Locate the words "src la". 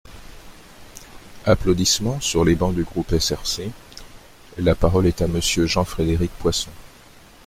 3.19-4.73